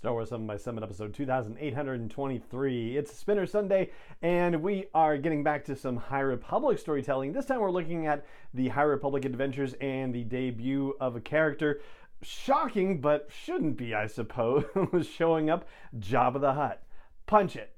Star 0.00 0.14
Wars 0.14 0.30
7 0.30 0.46
by 0.46 0.56
7 0.56 0.82
episode 0.82 1.12
2823. 1.12 2.96
It's 2.96 3.14
Spinner 3.14 3.44
Sunday, 3.44 3.90
and 4.22 4.62
we 4.62 4.86
are 4.94 5.18
getting 5.18 5.42
back 5.42 5.62
to 5.66 5.76
some 5.76 5.98
High 5.98 6.20
Republic 6.20 6.78
storytelling. 6.78 7.34
This 7.34 7.44
time 7.44 7.60
we're 7.60 7.70
looking 7.70 8.06
at 8.06 8.24
the 8.54 8.68
High 8.68 8.84
Republic 8.84 9.26
adventures 9.26 9.74
and 9.78 10.14
the 10.14 10.24
debut 10.24 10.94
of 11.02 11.16
a 11.16 11.20
character. 11.20 11.82
Shocking, 12.22 13.02
but 13.02 13.28
shouldn't 13.30 13.76
be, 13.76 13.94
I 13.94 14.06
suppose, 14.06 14.64
showing 15.14 15.50
up 15.50 15.68
Jabba 15.98 16.40
the 16.40 16.54
Hutt. 16.54 16.82
Punch 17.26 17.56
it. 17.56 17.74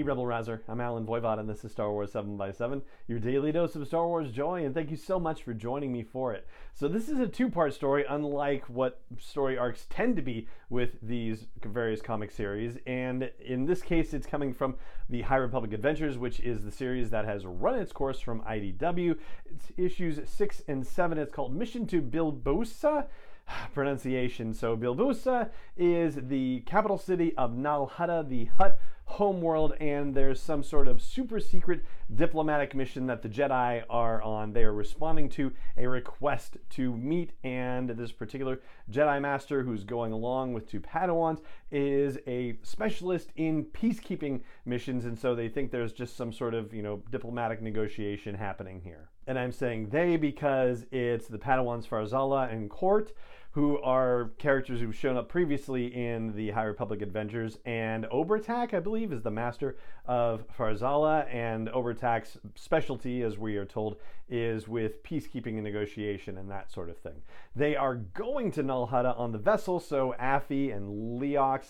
Hey, 0.00 0.04
Rebel 0.04 0.26
Rouser. 0.26 0.62
I'm 0.66 0.80
Allen 0.80 1.04
Voivod, 1.04 1.38
and 1.38 1.46
this 1.46 1.62
is 1.62 1.72
Star 1.72 1.92
Wars 1.92 2.12
7 2.12 2.38
by 2.38 2.52
7 2.52 2.80
your 3.06 3.18
daily 3.18 3.52
dose 3.52 3.74
of 3.74 3.86
Star 3.86 4.06
Wars 4.08 4.32
joy, 4.32 4.64
and 4.64 4.74
thank 4.74 4.90
you 4.90 4.96
so 4.96 5.20
much 5.20 5.42
for 5.42 5.52
joining 5.52 5.92
me 5.92 6.02
for 6.02 6.32
it. 6.32 6.48
So, 6.72 6.88
this 6.88 7.10
is 7.10 7.18
a 7.18 7.26
two 7.26 7.50
part 7.50 7.74
story, 7.74 8.06
unlike 8.08 8.64
what 8.70 9.02
story 9.18 9.58
arcs 9.58 9.86
tend 9.90 10.16
to 10.16 10.22
be 10.22 10.48
with 10.70 10.92
these 11.02 11.48
various 11.62 12.00
comic 12.00 12.30
series. 12.30 12.78
And 12.86 13.30
in 13.44 13.66
this 13.66 13.82
case, 13.82 14.14
it's 14.14 14.26
coming 14.26 14.54
from 14.54 14.76
the 15.10 15.20
High 15.20 15.36
Republic 15.36 15.74
Adventures, 15.74 16.16
which 16.16 16.40
is 16.40 16.62
the 16.62 16.72
series 16.72 17.10
that 17.10 17.26
has 17.26 17.44
run 17.44 17.78
its 17.78 17.92
course 17.92 18.20
from 18.20 18.40
IDW. 18.44 19.18
It's 19.44 19.66
issues 19.76 20.18
6 20.26 20.62
and 20.66 20.86
7. 20.86 21.18
It's 21.18 21.34
called 21.34 21.54
Mission 21.54 21.86
to 21.88 22.00
Bilbousa 22.00 23.04
pronunciation. 23.74 24.54
So 24.54 24.78
Bilbousa 24.78 25.50
is 25.76 26.16
the 26.16 26.60
capital 26.60 26.96
city 26.96 27.34
of 27.36 27.54
Nal 27.54 27.92
the 28.26 28.48
Hutt 28.56 28.78
homeworld, 29.10 29.74
and 29.80 30.14
there's 30.14 30.40
some 30.40 30.62
sort 30.62 30.86
of 30.86 31.02
super 31.02 31.40
secret 31.40 31.84
diplomatic 32.14 32.74
mission 32.74 33.06
that 33.06 33.22
the 33.22 33.28
Jedi 33.28 33.82
are 33.90 34.22
on. 34.22 34.52
They 34.52 34.64
are 34.64 34.72
responding 34.72 35.28
to 35.30 35.52
a 35.76 35.86
request 35.86 36.56
to 36.70 36.96
meet, 36.96 37.32
and 37.42 37.90
this 37.90 38.12
particular 38.12 38.60
Jedi 38.90 39.20
Master 39.20 39.64
who's 39.64 39.84
going 39.84 40.12
along 40.12 40.52
with 40.52 40.70
two 40.70 40.80
Padawans 40.80 41.40
is 41.70 42.18
a 42.26 42.56
specialist 42.62 43.30
in 43.36 43.64
peacekeeping 43.64 44.42
missions, 44.64 45.04
and 45.04 45.18
so 45.18 45.34
they 45.34 45.48
think 45.48 45.70
there's 45.70 45.92
just 45.92 46.16
some 46.16 46.32
sort 46.32 46.54
of, 46.54 46.74
you 46.74 46.82
know, 46.82 47.02
diplomatic 47.10 47.62
negotiation 47.62 48.34
happening 48.34 48.80
here. 48.82 49.08
And 49.26 49.38
I'm 49.38 49.52
saying 49.52 49.90
they 49.90 50.16
because 50.16 50.86
it's 50.90 51.28
the 51.28 51.38
Padawans 51.38 51.86
Farzala 51.86 52.52
and 52.52 52.70
Qort 52.70 53.10
who 53.52 53.80
are 53.80 54.30
characters 54.38 54.80
who've 54.80 54.94
shown 54.94 55.16
up 55.16 55.28
previously 55.28 55.86
in 55.86 56.32
the 56.36 56.50
High 56.50 56.64
Republic 56.64 57.02
Adventures. 57.02 57.58
And 57.64 58.04
Obertak, 58.04 58.72
I 58.74 58.78
believe, 58.78 59.12
is 59.12 59.22
the 59.22 59.30
master 59.30 59.76
of 60.06 60.44
Farzala, 60.56 61.26
and 61.34 61.68
Obertak's 61.68 62.38
specialty, 62.54 63.22
as 63.22 63.38
we 63.38 63.56
are 63.56 63.64
told, 63.64 63.96
is 64.28 64.68
with 64.68 65.02
peacekeeping 65.02 65.54
and 65.54 65.64
negotiation 65.64 66.38
and 66.38 66.48
that 66.50 66.70
sort 66.70 66.88
of 66.88 66.98
thing. 66.98 67.22
They 67.56 67.74
are 67.74 67.96
going 67.96 68.52
to 68.52 68.62
Nal 68.62 68.86
Hutta 68.86 69.18
on 69.18 69.32
the 69.32 69.38
vessel, 69.38 69.80
so 69.80 70.14
Affie 70.20 70.74
and 70.74 71.18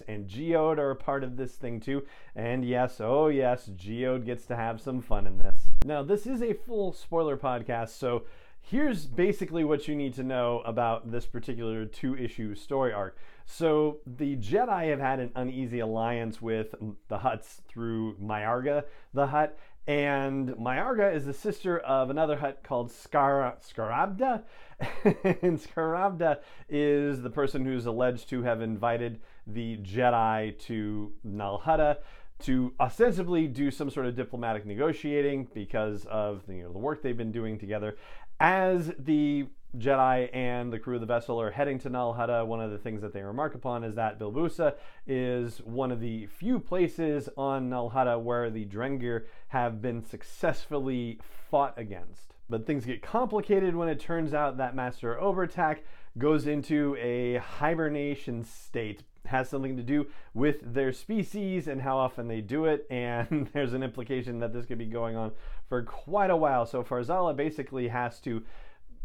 And 0.09 0.29
Geode 0.29 0.79
are 0.79 0.91
a 0.91 0.97
part 0.97 1.25
of 1.25 1.37
this 1.37 1.53
thing 1.53 1.81
too. 1.81 2.05
And 2.35 2.65
yes, 2.65 3.01
oh 3.01 3.29
yes, 3.29 3.69
Geode 3.77 4.25
gets 4.25 4.47
to 4.47 4.57
have 4.57 4.81
some 4.81 5.01
fun 5.01 5.27
in 5.27 5.39
this. 5.39 5.63
Now, 5.85 6.03
this 6.03 6.27
is 6.27 6.43
a 6.43 6.55
full 6.55 6.93
spoiler 6.93 7.37
podcast, 7.37 7.91
so 7.91 8.25
here's 8.61 9.07
basically 9.07 9.65
what 9.65 9.89
you 9.89 9.97
need 9.97 10.15
to 10.15 10.23
know 10.23 10.63
about 10.65 11.11
this 11.11 11.27
particular 11.27 11.85
two 11.87 12.17
issue 12.17 12.55
story 12.55 12.93
arc. 12.93 13.17
So, 13.47 13.99
the 14.07 14.37
Jedi 14.37 14.91
have 14.91 15.01
had 15.01 15.19
an 15.19 15.33
uneasy 15.35 15.81
alliance 15.81 16.41
with 16.41 16.75
the 17.09 17.19
Hutts 17.19 17.63
through 17.69 18.17
Myarga 18.19 18.85
the 19.13 19.27
Hutt, 19.27 19.59
and 19.87 20.51
Myarga 20.51 21.13
is 21.13 21.25
the 21.25 21.35
sister 21.35 21.79
of 21.79 22.11
another 22.11 22.37
Hutt 22.37 22.63
called 22.63 22.91
Scarabda. 22.91 24.43
and 25.43 25.59
Scarabda 25.59 26.39
is 26.69 27.23
the 27.23 27.31
person 27.31 27.65
who's 27.65 27.87
alleged 27.87 28.29
to 28.29 28.43
have 28.43 28.63
invited 28.63 29.21
the 29.53 29.79
Jedi 29.79 30.59
to 30.61 31.13
Nal 31.25 31.63
Hutta 31.65 31.99
to 32.41 32.73
ostensibly 32.81 33.47
do 33.47 33.71
some 33.71 33.91
sort 33.91 34.07
of 34.07 34.17
diplomatic 34.17 34.65
negotiating 34.65 35.49
because 35.55 36.07
of 36.07 36.43
you 36.49 36.63
know, 36.63 36.73
the 36.73 36.79
work 36.79 37.03
they've 37.03 37.17
been 37.17 37.33
doing 37.33 37.59
together. 37.59 37.97
As 38.39 38.93
the 38.99 39.47
Jedi 39.77 40.29
and 40.35 40.73
the 40.73 40.79
crew 40.79 40.95
of 40.97 41.01
the 41.01 41.07
vessel 41.07 41.41
are 41.41 41.51
heading 41.51 41.79
to 41.81 41.91
Nal 41.91 42.15
Hutta, 42.15 42.47
one 42.47 42.61
of 42.61 42.71
the 42.71 42.79
things 42.79 43.03
that 43.03 43.13
they 43.13 43.23
remark 43.23 43.55
upon 43.55 43.85
is 43.85 43.95
that 43.95 44.19
Bilbousa 44.19 44.75
is 45.07 45.59
one 45.59 45.93
of 45.93 46.01
the 46.01 46.27
few 46.27 46.59
places 46.59 47.29
on 47.37 47.69
Nal 47.69 47.91
Hutta 47.91 48.21
where 48.21 48.51
the 48.51 48.65
Drengir 48.65 49.27
have 49.49 49.81
been 49.81 50.03
successfully 50.03 51.21
fought 51.51 51.79
against. 51.79 52.35
But 52.49 52.67
things 52.67 52.85
get 52.85 53.03
complicated 53.03 53.77
when 53.77 53.89
it 53.89 54.01
turns 54.01 54.35
out 54.35 54.57
that 54.57 54.75
Master 54.75 55.17
Obertak 55.21 55.79
goes 56.19 56.49
into 56.49 56.97
a 56.97 57.37
hibernation 57.37 58.43
state 58.43 59.05
has 59.31 59.49
something 59.49 59.77
to 59.77 59.83
do 59.83 60.07
with 60.35 60.75
their 60.75 60.93
species 60.93 61.67
and 61.67 61.81
how 61.83 61.97
often 61.97 62.29
they 62.29 62.41
do 62.41 62.67
it. 62.67 62.87
And 63.01 63.49
there's 63.53 63.73
an 63.73 63.83
implication 63.83 64.41
that 64.41 64.53
this 64.53 64.67
could 64.67 64.79
be 64.79 64.87
going 64.87 65.17
on 65.17 65.33
for 65.69 65.83
quite 65.83 66.31
a 66.31 66.37
while. 66.37 66.67
So 66.67 66.83
Farzala 66.83 67.35
basically 67.35 67.89
has 67.89 68.21
to, 68.21 68.43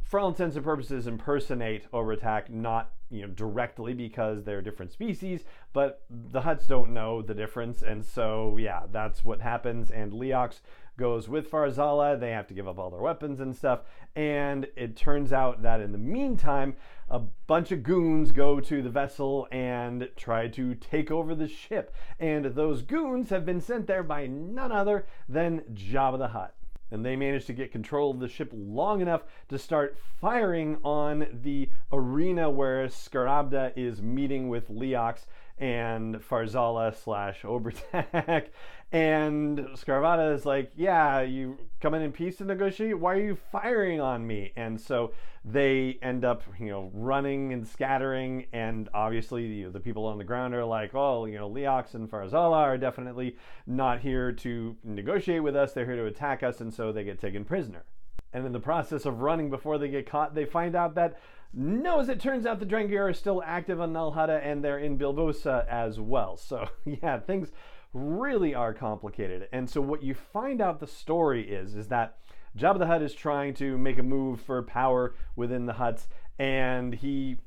for 0.04 0.20
all 0.20 0.30
intents 0.30 0.56
and 0.56 0.66
purposes, 0.66 1.08
impersonate 1.08 1.90
Obertak, 1.92 2.50
not 2.50 2.92
you 3.10 3.22
know 3.22 3.28
directly 3.28 3.94
because 3.94 4.44
they're 4.44 4.62
different 4.62 4.92
species, 4.92 5.44
but 5.74 6.04
the 6.10 6.42
Hutts 6.42 6.68
don't 6.68 6.92
know 6.92 7.22
the 7.22 7.36
difference, 7.36 7.84
and 7.84 8.04
so 8.04 8.58
yeah, 8.58 8.82
that's 8.92 9.24
what 9.24 9.42
happens. 9.42 9.92
And 9.92 10.12
Leox 10.12 10.60
goes 10.98 11.28
with 11.28 11.50
Farzala. 11.50 12.20
They 12.20 12.32
have 12.32 12.48
to 12.48 12.54
give 12.54 12.68
up 12.68 12.80
all 12.80 12.90
their 12.90 13.02
weapons 13.02 13.40
and 13.40 13.56
stuff. 13.56 13.82
And 14.16 14.68
it 14.76 14.96
turns 14.96 15.34
out 15.34 15.62
that 15.64 15.82
in 15.82 15.92
the 15.92 15.98
meantime, 15.98 16.76
a 17.10 17.20
bunch 17.20 17.72
of 17.72 17.84
goons 17.84 18.32
go 18.32 18.60
to 18.60 18.82
the 18.82 18.90
vessel 18.90 19.48
and 19.52 20.10
try 20.16 20.48
to 20.48 20.76
take 20.76 21.12
over 21.12 21.36
the 21.36 21.48
ship. 21.48 21.94
And 22.20 22.46
those 22.46 22.82
goons 22.82 23.30
have 23.30 23.46
been 23.46 23.62
sent 23.62 23.88
there 23.88 24.04
by 24.04 24.28
none 24.28 24.72
other 24.72 25.06
than 25.30 25.62
Jabba 25.74 26.18
the 26.18 26.28
Hutt 26.30 26.56
and 26.92 27.06
they 27.06 27.16
manage 27.16 27.46
to 27.46 27.54
get 27.54 27.72
control 27.72 28.12
of 28.12 28.20
the 28.20 28.28
ship 28.28 28.52
long 28.54 29.02
enough 29.02 29.24
to 29.50 29.58
start 29.58 29.98
firing 30.22 30.78
on 30.84 31.28
the 31.42 31.70
arena 31.92 32.50
where 32.50 32.88
Scarabda 32.88 33.74
is 33.76 34.02
meeting 34.02 34.50
with 34.50 34.70
Leox 34.70 35.26
and 35.58 36.16
Farzala 36.16 36.96
slash 36.96 37.42
Obertak. 37.44 38.48
And 38.92 39.58
Scarvata 39.74 40.34
is 40.34 40.46
like, 40.46 40.72
Yeah, 40.76 41.22
you 41.22 41.58
come 41.82 41.96
in 41.96 42.02
in 42.02 42.12
peace 42.12 42.38
to 42.38 42.46
negotiate? 42.46 42.98
Why 42.98 43.16
are 43.16 43.20
you 43.20 43.36
firing 43.52 44.00
on 44.00 44.26
me? 44.26 44.54
And 44.56 44.80
so 44.80 45.12
they 45.44 45.98
end 46.02 46.24
up, 46.24 46.44
you 46.60 46.70
know, 46.70 46.92
running 46.94 47.52
and 47.52 47.68
scattering. 47.68 48.46
And 48.54 48.88
obviously, 48.94 49.66
the 49.66 49.80
people 49.80 50.06
on 50.06 50.18
the 50.18 50.24
ground 50.24 50.54
are 50.54 50.64
like, 50.64 50.94
Oh, 50.94 51.26
you 51.26 51.38
know, 51.38 51.50
Leox 51.50 51.96
and 51.96 52.10
Farzala 52.10 52.58
are 52.58 52.78
definitely 52.78 53.36
not 53.66 54.00
here 54.00 54.32
to 54.32 54.78
negotiate 54.84 55.44
with 55.44 55.56
us. 55.56 55.74
They're 55.74 55.86
here 55.86 55.98
to 55.98 56.06
attack 56.06 56.44
us. 56.44 56.62
And 56.62 56.74
so 56.74 56.92
they 56.92 57.04
get 57.04 57.20
taken 57.20 57.44
prisoner. 57.44 57.84
And 58.32 58.46
in 58.46 58.52
the 58.52 58.60
process 58.60 59.06
of 59.06 59.22
running 59.22 59.50
before 59.50 59.78
they 59.78 59.88
get 59.88 60.10
caught, 60.10 60.36
they 60.36 60.46
find 60.46 60.76
out 60.76 60.96
that 60.96 61.18
no, 61.58 62.02
as 62.02 62.10
it 62.10 62.20
turns 62.20 62.46
out, 62.46 62.60
the 62.60 62.66
Drengir 62.66 63.10
are 63.10 63.14
still 63.14 63.42
active 63.46 63.80
on 63.80 63.94
Nal 63.94 64.12
Hutta 64.12 64.46
and 64.46 64.62
they're 64.62 64.78
in 64.78 64.98
Bilbousa 64.98 65.66
as 65.68 66.00
well. 66.00 66.38
So, 66.46 66.68
yeah, 66.86 67.20
things 67.20 67.52
really 67.94 68.54
are 68.54 68.74
complicated. 68.74 69.48
And 69.54 69.70
so, 69.70 69.80
what 69.80 70.04
you 70.04 70.14
find 70.14 70.60
out 70.62 70.80
the 70.80 70.88
story 70.88 71.50
is, 71.50 71.76
is 71.76 71.88
that 71.88 72.18
Jabba 72.58 72.80
the 72.80 72.88
Hutt 72.88 73.02
is 73.02 73.14
trying 73.14 73.54
to 73.56 73.78
make 73.78 73.98
a 73.98 74.04
move 74.04 74.42
for 74.42 74.62
power 74.64 75.16
within 75.36 75.66
the 75.66 75.74
Hutts, 75.74 76.08
and 76.38 76.94
he 76.94 77.38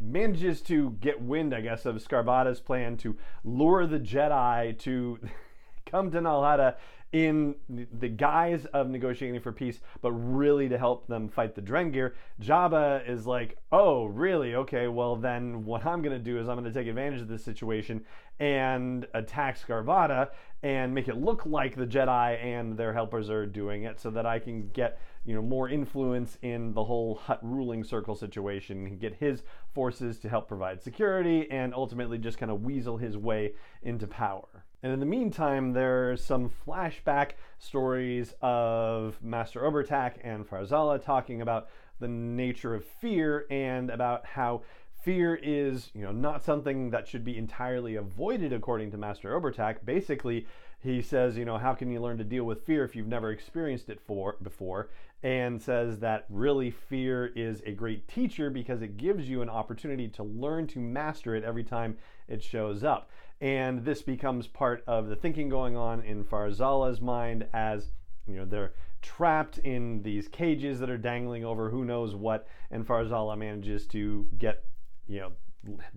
manages 0.00 0.62
to 0.62 0.90
get 1.00 1.20
wind, 1.20 1.54
I 1.54 1.60
guess, 1.60 1.86
of 1.86 1.96
Scarbata's 1.96 2.60
plan 2.60 2.96
to 2.98 3.16
lure 3.44 3.86
the 3.86 4.00
Jedi 4.00 4.78
to 4.80 5.18
come 5.86 6.10
to 6.10 6.20
Nal 6.20 6.42
Hutta 6.42 6.76
in 7.12 7.54
the 7.68 8.08
guise 8.08 8.64
of 8.72 8.88
negotiating 8.88 9.40
for 9.40 9.52
peace, 9.52 9.80
but 10.00 10.12
really 10.12 10.68
to 10.70 10.78
help 10.78 11.06
them 11.06 11.28
fight 11.28 11.54
the 11.54 11.60
Drengir. 11.60 12.12
Jabba 12.40 13.06
is 13.08 13.26
like, 13.26 13.58
oh, 13.70 14.06
really? 14.06 14.54
Okay, 14.54 14.88
well, 14.88 15.16
then 15.16 15.66
what 15.66 15.84
I'm 15.84 16.00
going 16.00 16.16
to 16.16 16.22
do 16.22 16.38
is 16.38 16.48
I'm 16.48 16.58
going 16.58 16.72
to 16.72 16.72
take 16.72 16.88
advantage 16.88 17.20
of 17.20 17.28
this 17.28 17.44
situation 17.44 18.04
and 18.40 19.06
attack 19.12 19.58
Scarvata 19.60 20.30
and 20.62 20.94
make 20.94 21.08
it 21.08 21.16
look 21.16 21.44
like 21.44 21.76
the 21.76 21.86
Jedi 21.86 22.42
and 22.42 22.78
their 22.78 22.94
helpers 22.94 23.28
are 23.28 23.44
doing 23.44 23.82
it 23.82 24.00
so 24.00 24.10
that 24.10 24.24
I 24.24 24.38
can 24.38 24.70
get 24.72 24.98
you 25.24 25.34
know 25.34 25.42
more 25.42 25.68
influence 25.68 26.38
in 26.42 26.72
the 26.74 26.84
whole 26.84 27.14
Hutt 27.14 27.40
ruling 27.42 27.84
circle 27.84 28.14
situation 28.14 28.86
and 28.86 29.00
get 29.00 29.14
his 29.14 29.42
forces 29.74 30.18
to 30.20 30.28
help 30.28 30.48
provide 30.48 30.82
security 30.82 31.50
and 31.50 31.74
ultimately 31.74 32.18
just 32.18 32.38
kind 32.38 32.50
of 32.50 32.62
weasel 32.62 32.96
his 32.96 33.16
way 33.16 33.52
into 33.82 34.06
power. 34.06 34.64
And 34.82 34.92
in 34.92 34.98
the 34.98 35.06
meantime, 35.06 35.72
there's 35.72 36.24
some 36.24 36.50
flashback 36.66 37.32
stories 37.58 38.34
of 38.42 39.16
Master 39.22 39.60
Obertak 39.60 40.14
and 40.24 40.44
Farzala 40.44 41.02
talking 41.02 41.40
about 41.40 41.68
the 42.00 42.08
nature 42.08 42.74
of 42.74 42.84
fear 42.84 43.46
and 43.48 43.90
about 43.90 44.26
how 44.26 44.62
fear 45.04 45.38
is, 45.40 45.90
you 45.94 46.02
know, 46.02 46.12
not 46.12 46.42
something 46.42 46.90
that 46.90 47.06
should 47.06 47.24
be 47.24 47.38
entirely 47.38 47.96
avoided 47.96 48.52
according 48.52 48.90
to 48.90 48.96
Master 48.96 49.38
Obertak. 49.38 49.84
Basically, 49.84 50.46
he 50.80 51.00
says, 51.00 51.36
you 51.36 51.44
know, 51.44 51.58
how 51.58 51.74
can 51.74 51.90
you 51.90 52.00
learn 52.00 52.18
to 52.18 52.24
deal 52.24 52.44
with 52.44 52.66
fear 52.66 52.84
if 52.84 52.96
you've 52.96 53.06
never 53.06 53.30
experienced 53.30 53.88
it 53.88 54.00
for, 54.00 54.36
before? 54.42 54.90
And 55.22 55.62
says 55.62 56.00
that 56.00 56.26
really 56.28 56.70
fear 56.70 57.32
is 57.36 57.62
a 57.64 57.72
great 57.72 58.08
teacher 58.08 58.50
because 58.50 58.82
it 58.82 58.96
gives 58.96 59.28
you 59.28 59.40
an 59.40 59.48
opportunity 59.48 60.08
to 60.08 60.24
learn 60.24 60.66
to 60.68 60.80
master 60.80 61.36
it 61.36 61.44
every 61.44 61.62
time 61.62 61.96
it 62.26 62.42
shows 62.42 62.82
up. 62.82 63.10
And 63.40 63.84
this 63.84 64.02
becomes 64.02 64.46
part 64.46 64.82
of 64.86 65.08
the 65.08 65.16
thinking 65.16 65.48
going 65.48 65.76
on 65.76 66.02
in 66.02 66.24
Farzala's 66.24 67.00
mind 67.00 67.46
as 67.52 67.92
you 68.26 68.36
know 68.36 68.44
they're 68.44 68.72
trapped 69.02 69.58
in 69.58 70.02
these 70.02 70.28
cages 70.28 70.78
that 70.78 70.88
are 70.88 70.98
dangling 70.98 71.44
over 71.44 71.68
who 71.68 71.84
knows 71.84 72.14
what, 72.14 72.46
and 72.70 72.86
Farzala 72.86 73.36
manages 73.36 73.86
to 73.88 74.26
get 74.38 74.64
you 75.08 75.20
know 75.20 75.32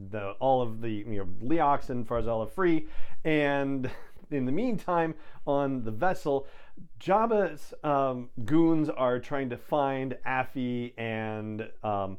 the 0.10 0.31
all 0.39 0.62
of 0.62 0.81
the 0.81 0.89
you 0.89 1.06
know 1.18 1.48
Leox 1.48 1.89
and 1.89 2.07
Farzala 2.07 2.50
free, 2.50 2.88
and 3.24 3.89
in 4.31 4.45
the 4.45 4.51
meantime, 4.51 5.13
on 5.45 5.83
the 5.83 5.92
vessel, 5.92 6.48
Jabba's 7.00 7.74
um, 7.83 8.30
goons 8.45 8.89
are 8.89 9.19
trying 9.19 9.50
to 9.50 9.57
find 9.57 10.18
Affie 10.25 10.94
and 10.98 11.69
um, 11.83 12.18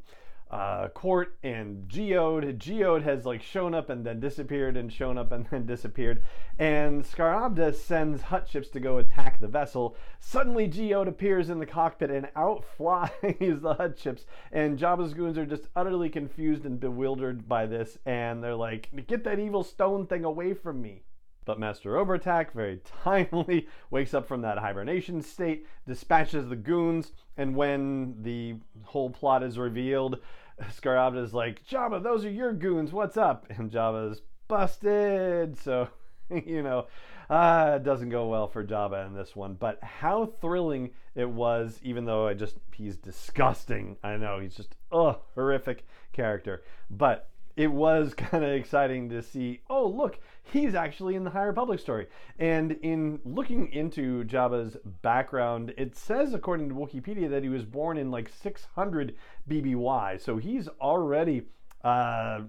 uh, 0.50 0.88
Qort 0.88 1.26
and 1.42 1.88
Geode. 1.88 2.56
Geode 2.58 3.02
has 3.02 3.26
like 3.26 3.42
shown 3.42 3.74
up 3.74 3.90
and 3.90 4.04
then 4.04 4.20
disappeared 4.20 4.76
and 4.76 4.92
shown 4.92 5.18
up 5.18 5.32
and 5.32 5.46
then 5.46 5.66
disappeared. 5.66 6.22
And 6.58 7.02
Scarabda 7.04 7.74
sends 7.74 8.22
Hutt 8.22 8.48
ships 8.48 8.68
to 8.70 8.80
go 8.80 8.98
attack 8.98 9.40
the 9.40 9.48
vessel. 9.48 9.96
Suddenly 10.20 10.68
Geode 10.68 11.08
appears 11.08 11.50
in 11.50 11.58
the 11.58 11.66
cockpit 11.66 12.10
and 12.10 12.28
out 12.36 12.64
flies 12.76 13.10
the 13.22 13.74
Hutt 13.76 13.98
ships. 13.98 14.26
And 14.52 14.78
Jabba's 14.78 15.14
goons 15.14 15.36
are 15.36 15.46
just 15.46 15.68
utterly 15.74 16.08
confused 16.08 16.64
and 16.64 16.78
bewildered 16.78 17.48
by 17.48 17.66
this. 17.66 17.98
And 18.06 18.42
they're 18.42 18.54
like, 18.54 19.06
get 19.06 19.24
that 19.24 19.40
evil 19.40 19.64
stone 19.64 20.06
thing 20.06 20.24
away 20.24 20.54
from 20.54 20.80
me. 20.80 21.02
But 21.46 21.60
Master 21.60 21.92
Obertak 21.92 22.50
very 22.52 22.80
timely 23.04 23.68
wakes 23.90 24.12
up 24.12 24.28
from 24.28 24.42
that 24.42 24.58
hibernation 24.58 25.22
state, 25.22 25.66
dispatches 25.86 26.48
the 26.48 26.56
goons, 26.56 27.12
and 27.38 27.56
when 27.56 28.16
the 28.20 28.56
whole 28.82 29.08
plot 29.08 29.42
is 29.42 29.56
revealed, 29.56 30.18
is 30.58 31.34
like, 31.34 31.64
Jabba, 31.66 32.02
those 32.02 32.24
are 32.24 32.30
your 32.30 32.52
goons, 32.52 32.92
what's 32.92 33.16
up? 33.16 33.46
And 33.48 33.70
Jabba's 33.70 34.22
busted. 34.48 35.56
So, 35.58 35.88
you 36.30 36.62
know, 36.62 36.88
uh, 37.30 37.74
it 37.76 37.84
doesn't 37.84 38.10
go 38.10 38.26
well 38.28 38.48
for 38.48 38.64
Jabba 38.64 39.06
in 39.06 39.14
this 39.14 39.36
one. 39.36 39.54
But 39.54 39.82
how 39.82 40.26
thrilling 40.40 40.90
it 41.14 41.28
was, 41.28 41.78
even 41.82 42.06
though 42.06 42.26
I 42.26 42.34
just, 42.34 42.56
he's 42.72 42.96
disgusting. 42.96 43.96
I 44.02 44.16
know, 44.16 44.40
he's 44.40 44.56
just, 44.56 44.74
ugh, 44.90 45.20
horrific 45.34 45.86
character. 46.12 46.64
But 46.90 47.28
it 47.56 47.72
was 47.72 48.14
kind 48.16 48.44
of 48.44 48.50
exciting 48.50 49.08
to 49.08 49.22
see, 49.22 49.60
oh, 49.68 49.86
look, 49.88 50.18
he's 50.42 50.74
actually 50.74 51.14
in 51.14 51.24
the 51.24 51.30
High 51.30 51.44
Republic 51.44 51.80
story. 51.80 52.06
And 52.38 52.72
in 52.82 53.20
looking 53.24 53.72
into 53.72 54.24
Jabba's 54.24 54.76
background, 55.02 55.74
it 55.76 55.96
says, 55.96 56.34
according 56.34 56.68
to 56.68 56.74
Wikipedia, 56.74 57.30
that 57.30 57.42
he 57.42 57.48
was 57.48 57.64
born 57.64 57.96
in 57.96 58.10
like 58.10 58.28
600 58.28 59.16
BBY. 59.48 60.20
So 60.20 60.36
he's 60.36 60.68
already 60.80 61.42
uh, 61.82 62.40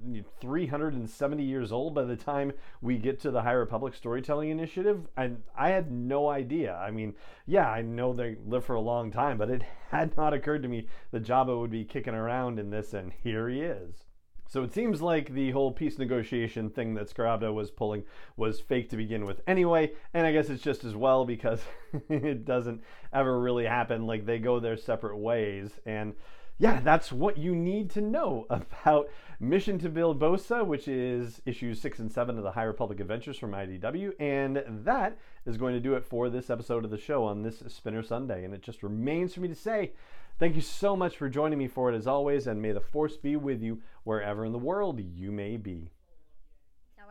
370 0.42 1.44
years 1.44 1.72
old 1.72 1.94
by 1.94 2.04
the 2.04 2.16
time 2.16 2.52
we 2.82 2.98
get 2.98 3.20
to 3.22 3.30
the 3.30 3.42
High 3.42 3.52
Republic 3.52 3.94
Storytelling 3.94 4.50
Initiative. 4.50 5.08
And 5.16 5.44
I 5.56 5.70
had 5.70 5.92
no 5.92 6.28
idea. 6.28 6.76
I 6.76 6.92
mean, 6.92 7.14
yeah, 7.46 7.70
I 7.70 7.82
know 7.82 8.14
they 8.14 8.38
live 8.46 8.66
for 8.66 8.76
a 8.76 8.82
long 8.82 9.12
time, 9.12 9.38
but 9.38 9.50
it 9.50 9.62
had 9.90 10.18
not 10.18 10.34
occurred 10.34 10.64
to 10.64 10.68
me 10.68 10.88
that 11.12 11.24
Jabba 11.24 11.58
would 11.58 11.72
be 11.72 11.86
kicking 11.86 12.16
around 12.16 12.60
in 12.60 12.72
this, 12.72 12.94
and 12.94 13.14
here 13.24 13.48
he 13.48 13.62
is. 13.62 14.07
So 14.48 14.64
it 14.64 14.74
seems 14.74 15.02
like 15.02 15.34
the 15.34 15.52
whole 15.52 15.72
peace 15.72 15.98
negotiation 15.98 16.70
thing 16.70 16.94
that 16.94 17.14
Scarabda 17.14 17.54
was 17.54 17.70
pulling 17.70 18.04
was 18.38 18.62
fake 18.62 18.90
to 18.92 18.98
begin 18.98 19.26
with 19.26 19.42
anyway, 19.46 19.92
and 20.14 20.26
I 20.26 20.32
guess 20.32 20.50
it's 20.50 20.64
just 20.64 20.86
as 20.86 20.96
well 20.96 21.26
because 21.26 21.62
it 22.10 22.46
doesn't 22.46 22.82
ever 23.12 23.40
really 23.40 23.66
happen. 23.66 24.08
Like 24.08 24.26
they 24.26 24.40
go 24.40 24.60
their 24.60 24.78
separate 24.78 25.18
ways, 25.18 25.72
and 25.86 26.14
yeah, 26.60 26.80
that's 26.82 27.12
what 27.12 27.38
you 27.38 27.56
need 27.56 27.90
to 27.92 28.02
know 28.02 28.46
about 28.50 29.10
Mission 29.40 29.78
to 29.80 29.90
Bilbousa, 29.90 30.66
which 30.66 30.88
is 30.88 31.42
issues 31.46 31.80
six 31.80 32.00
and 32.00 32.12
seven 32.12 32.38
of 32.38 32.44
the 32.44 32.52
High 32.52 32.64
Republic 32.64 33.00
Adventures 33.00 33.38
from 33.38 33.52
IDW, 33.52 34.14
and 34.20 34.64
that 34.68 35.18
is 35.46 35.58
going 35.58 35.74
to 35.74 35.80
do 35.80 35.94
it 35.94 36.04
for 36.04 36.30
this 36.30 36.50
episode 36.50 36.84
of 36.84 36.92
the 36.92 36.98
show 36.98 37.24
on 37.24 37.44
this 37.44 37.62
Spinner 37.68 38.02
Sunday. 38.02 38.44
And 38.44 38.54
it 38.54 38.62
just 38.62 38.82
remains 38.82 39.34
for 39.34 39.42
me 39.42 39.48
to 39.48 39.56
say 39.56 39.92
Thank 40.40 40.56
you 40.56 40.62
so 40.62 40.96
much 40.96 41.18
for 41.18 41.30
joining 41.30 41.58
me 41.58 41.68
for 41.68 41.92
it 41.92 41.96
as 41.96 42.06
always, 42.06 42.46
and 42.46 42.62
may 42.62 42.72
the 42.72 42.80
force 42.80 43.18
be 43.18 43.36
with 43.36 43.64
you 43.64 43.82
wherever 44.04 44.46
in 44.46 44.52
the 44.52 44.60
world 44.60 45.00
you 45.00 45.32
may 45.32 45.58
be. 45.58 45.90